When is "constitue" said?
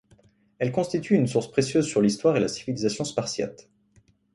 0.71-1.13